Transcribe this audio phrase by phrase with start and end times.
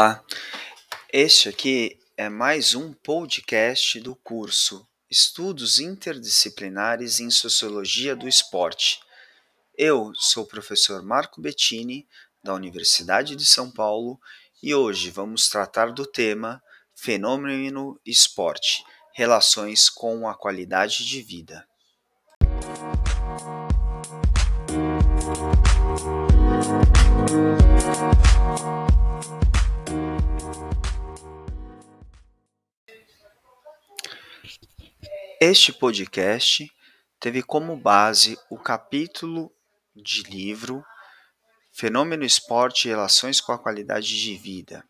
[0.00, 0.24] Olá,
[1.12, 8.98] este aqui é mais um podcast do curso Estudos Interdisciplinares em Sociologia do Esporte.
[9.76, 12.08] Eu sou o professor Marco Bettini,
[12.42, 14.18] da Universidade de São Paulo,
[14.62, 16.62] e hoje vamos tratar do tema
[16.94, 21.68] Fenômeno Esporte Relações com a Qualidade de Vida.
[35.52, 36.72] Este podcast
[37.18, 39.52] teve como base o capítulo
[39.96, 40.84] de livro
[41.72, 44.88] Fenômeno Esporte e Relações com a Qualidade de Vida,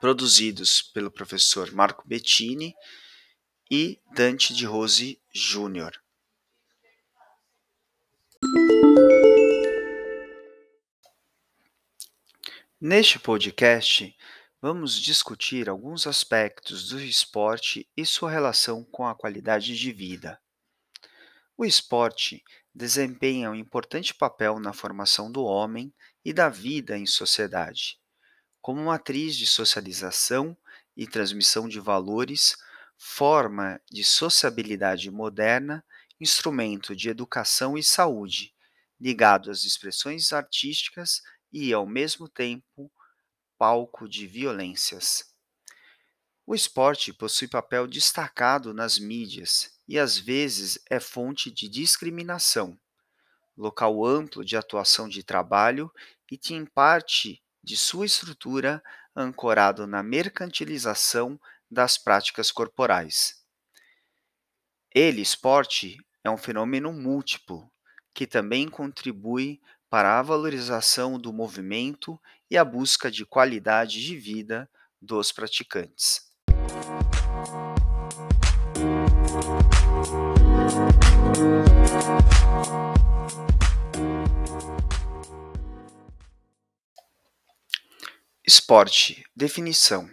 [0.00, 2.74] produzidos pelo professor Marco Bettini
[3.70, 5.92] e Dante de Rose Júnior.
[12.80, 14.16] Neste podcast,
[14.62, 20.40] vamos discutir alguns aspectos do esporte e sua relação com a qualidade de vida.
[21.58, 25.92] O esporte desempenha um importante papel na formação do homem
[26.24, 27.98] e da vida em sociedade,
[28.60, 30.56] como matriz de socialização
[30.96, 32.56] e transmissão de valores,
[32.96, 35.84] forma de sociabilidade moderna,
[36.20, 38.54] instrumento de educação e saúde,
[39.00, 41.20] ligado às expressões artísticas
[41.52, 42.92] e, ao mesmo tempo,
[43.62, 45.32] palco de violências.
[46.44, 52.76] O esporte possui papel destacado nas mídias e às vezes é fonte de discriminação,
[53.56, 55.92] local amplo de atuação de trabalho
[56.28, 58.82] e tem parte de sua estrutura
[59.14, 61.40] ancorado na mercantilização
[61.70, 63.44] das práticas corporais.
[64.92, 67.70] Ele, esporte, é um fenômeno múltiplo
[68.12, 69.60] que também contribui
[69.92, 72.18] para a valorização do movimento
[72.50, 74.66] e a busca de qualidade de vida
[74.98, 76.32] dos praticantes.
[88.46, 89.22] Esporte.
[89.36, 90.08] Definição: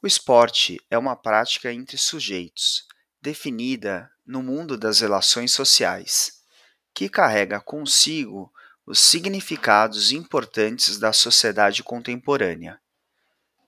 [0.00, 2.86] O esporte é uma prática entre sujeitos,
[3.20, 6.40] definida no mundo das relações sociais,
[6.94, 8.52] que carrega consigo
[8.86, 12.80] os significados importantes da sociedade contemporânea.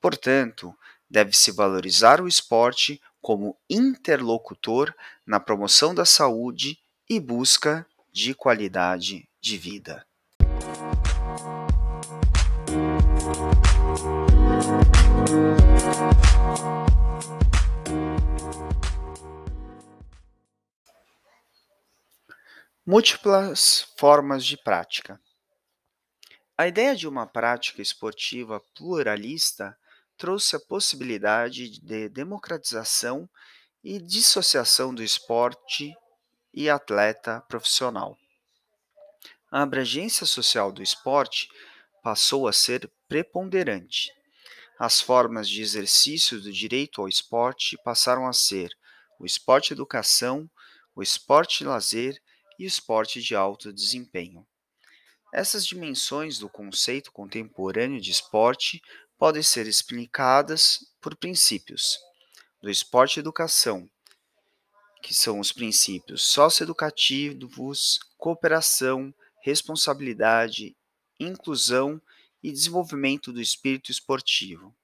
[0.00, 0.72] Portanto,
[1.10, 4.94] deve-se valorizar o esporte como interlocutor
[5.26, 6.78] na promoção da saúde
[7.10, 10.06] e busca de qualidade de vida.
[22.90, 25.20] Múltiplas formas de prática.
[26.56, 29.76] A ideia de uma prática esportiva pluralista
[30.16, 33.28] trouxe a possibilidade de democratização
[33.84, 35.94] e dissociação do esporte
[36.54, 38.16] e atleta profissional.
[39.50, 41.46] A abrangência social do esporte
[42.02, 44.10] passou a ser preponderante.
[44.78, 48.70] As formas de exercício do direito ao esporte passaram a ser
[49.20, 50.50] o esporte educação,
[50.96, 52.18] o esporte lazer
[52.58, 54.46] e esporte de alto desempenho.
[55.32, 58.82] Essas dimensões do conceito contemporâneo de esporte
[59.18, 61.98] podem ser explicadas por princípios
[62.60, 63.88] do esporte educação,
[65.02, 70.76] que são os princípios socioeducativos, cooperação, responsabilidade,
[71.20, 72.00] inclusão
[72.42, 74.74] e desenvolvimento do espírito esportivo.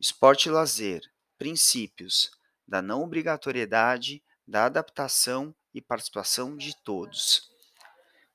[0.00, 1.02] Esporte e lazer,
[1.38, 2.30] princípios
[2.66, 7.50] da não obrigatoriedade, da adaptação e participação de todos.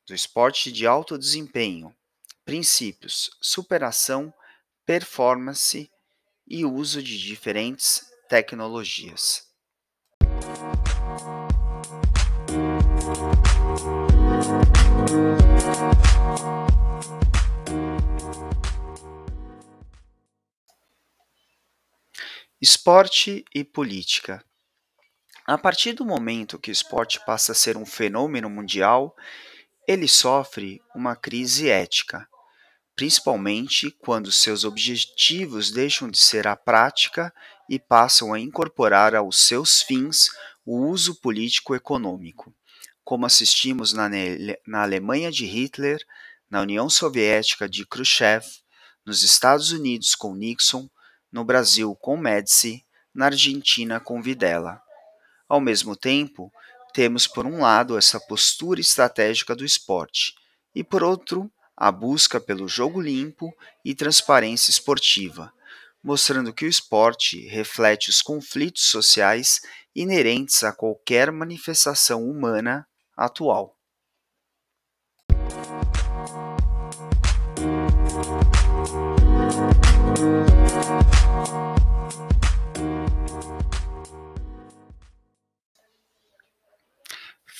[0.05, 1.91] Do esporte de alto desempenho,
[2.45, 4.31] princípios, superação,
[4.85, 5.91] performance
[6.47, 9.49] e uso de diferentes tecnologias.
[22.61, 24.45] Esporte e política.
[25.45, 29.15] A partir do momento que o esporte passa a ser um fenômeno mundial,
[29.87, 32.27] ele sofre uma crise ética,
[32.95, 37.33] principalmente quando seus objetivos deixam de ser a prática
[37.67, 40.29] e passam a incorporar aos seus fins
[40.63, 42.53] o uso político-econômico,
[43.03, 44.07] como assistimos na,
[44.67, 45.99] na Alemanha de Hitler,
[46.49, 48.45] na União Soviética de Khrushchev,
[49.03, 50.87] nos Estados Unidos com Nixon,
[51.31, 54.79] no Brasil com Médici, na Argentina com Videla.
[55.51, 56.49] Ao mesmo tempo,
[56.93, 60.33] temos por um lado essa postura estratégica do esporte
[60.73, 63.53] e por outro a busca pelo jogo limpo
[63.83, 65.51] e transparência esportiva,
[66.01, 69.59] mostrando que o esporte reflete os conflitos sociais
[69.93, 72.87] inerentes a qualquer manifestação humana
[73.17, 73.75] atual.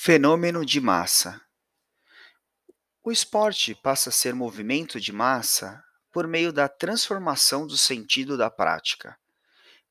[0.04, 1.40] Fenômeno de massa.
[3.04, 8.50] O esporte passa a ser movimento de massa por meio da transformação do sentido da
[8.50, 9.16] prática.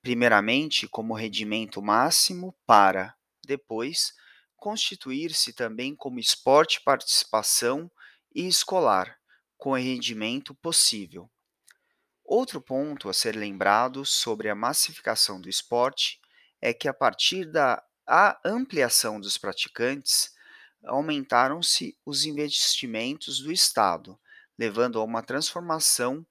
[0.02, 3.16] Primeiramente, como rendimento máximo, para,
[3.46, 4.12] depois,
[4.58, 7.90] constituir-se também como esporte participação
[8.36, 9.18] e escolar,
[9.57, 11.31] com rendimento possível.
[12.22, 16.19] Outro ponto a ser lembrado sobre a massificação do esporte
[16.60, 17.81] é que, a partir da
[18.13, 20.34] a ampliação dos praticantes,
[20.84, 24.19] aumentaram-se os investimentos do Estado,
[24.60, 26.28] levando a uma transformação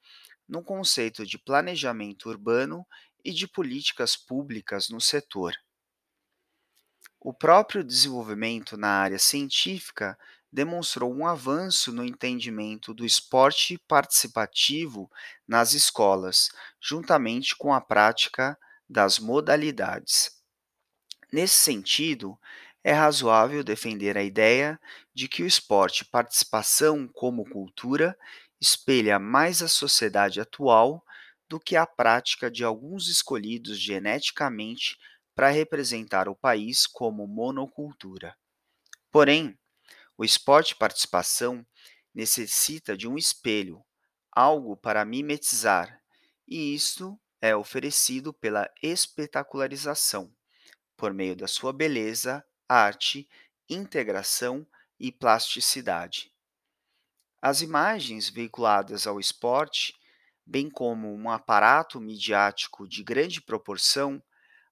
[0.46, 2.86] no conceito de planejamento urbano
[3.24, 5.54] e de políticas públicas no setor.
[7.18, 10.18] O próprio desenvolvimento na área científica
[10.52, 15.10] demonstrou um avanço no entendimento do esporte participativo
[15.48, 20.39] nas escolas, juntamente com a prática das modalidades.
[21.32, 22.36] Nesse sentido,
[22.82, 24.80] é razoável defender a ideia
[25.14, 28.18] de que o esporte participação como cultura
[28.60, 31.04] espelha mais a sociedade atual
[31.48, 34.98] do que a prática de alguns escolhidos geneticamente
[35.34, 38.36] para representar o país como monocultura.
[39.12, 39.56] Porém,
[40.18, 41.64] o esporte participação
[42.12, 43.84] necessita de um espelho,
[44.32, 46.00] algo para mimetizar,
[46.46, 50.32] e isto é oferecido pela espetacularização
[51.00, 53.26] por meio da sua beleza, arte,
[53.70, 54.66] integração
[54.98, 56.30] e plasticidade.
[57.40, 59.94] As imagens veiculadas ao esporte,
[60.44, 64.22] bem como um aparato midiático de grande proporção,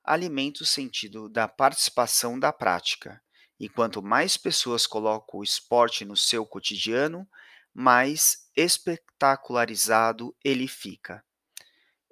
[0.05, 3.23] alimentam o sentido da participação da prática.
[3.59, 7.27] E quanto mais pessoas colocam o esporte no seu cotidiano,
[7.73, 11.25] mais espetacularizado ele fica.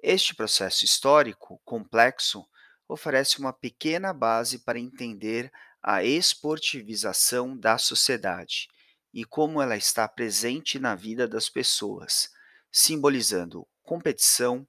[0.01, 2.47] Este processo histórico complexo
[2.87, 5.51] oferece uma pequena base para entender
[5.81, 8.67] a esportivização da sociedade
[9.13, 12.29] e como ela está presente na vida das pessoas,
[12.71, 14.67] simbolizando competição,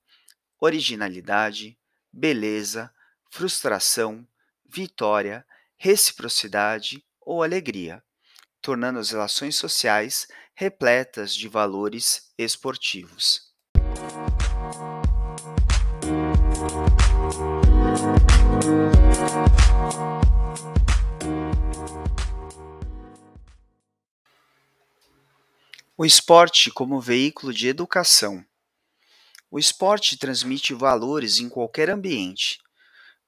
[0.61, 1.79] originalidade,
[2.12, 2.93] beleza,
[3.31, 4.26] frustração,
[4.64, 8.03] vitória, reciprocidade ou alegria,
[8.61, 13.53] tornando as relações sociais repletas de valores esportivos.
[26.00, 28.45] O esporte como veículo de educação.
[29.50, 32.61] O esporte transmite valores em qualquer ambiente.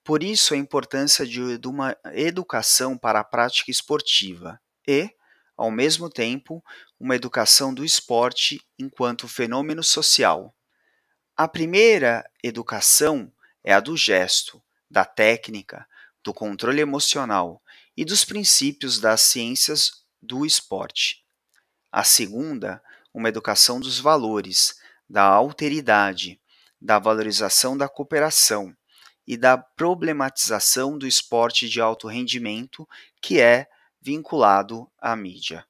[0.05, 5.11] Por isso, a importância de, uma educação para a prática esportiva e,
[5.57, 6.63] ao mesmo tempo,
[6.99, 10.55] uma educação do esporte enquanto fenômeno social.
[11.37, 15.87] A primeira educação é a do gesto, da técnica,
[16.23, 17.63] do controle emocional
[17.97, 21.25] e dos princípios das ciências do esporte.
[21.91, 24.75] A segunda, uma educação dos valores,
[25.09, 26.41] da alteridade,
[26.81, 28.75] da valorização da cooperação
[29.27, 32.89] e da problematização do esporte de alto rendimento
[33.21, 33.69] que é
[34.01, 35.67] vinculado à mídia.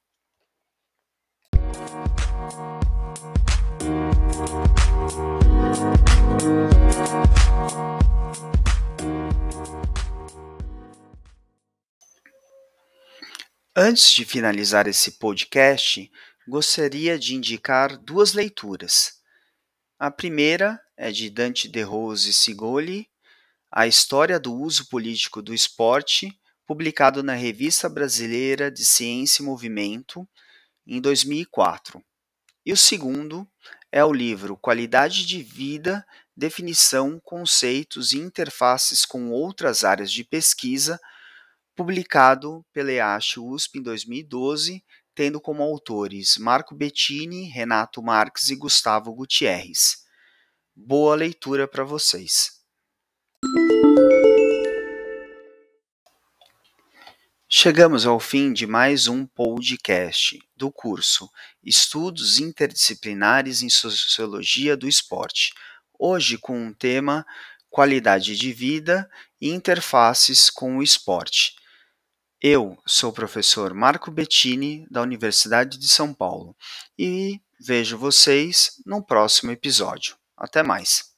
[13.73, 16.11] Antes de finalizar esse podcast,
[16.47, 19.21] gostaria de indicar duas leituras.
[19.97, 23.09] A primeira é de Dante de Rose Sigoli,
[23.71, 26.31] A História do Uso Político do Esporte,
[26.67, 30.27] publicado na Revista Brasileira de Ciência e Movimento,
[30.85, 32.03] em 2004.
[32.65, 33.47] E o segundo
[33.91, 36.05] é o livro Qualidade de Vida,
[36.35, 40.99] Definição, Conceitos e Interfaces com Outras Áreas de Pesquisa,
[41.75, 44.83] publicado pela EASH USP em 2012,
[45.13, 50.05] tendo como autores Marco Bettini, Renato Marques e Gustavo Gutierrez.
[50.73, 52.61] Boa leitura para vocês.
[57.53, 61.29] Chegamos ao fim de mais um podcast do curso
[61.61, 65.51] Estudos Interdisciplinares em Sociologia do Esporte.
[65.99, 67.25] Hoje com o tema
[67.69, 69.05] Qualidade de Vida
[69.39, 71.53] e Interfaces com o Esporte.
[72.41, 76.55] Eu sou o professor Marco Bettini, da Universidade de São Paulo,
[76.97, 80.15] e vejo vocês no próximo episódio.
[80.37, 81.10] Até mais!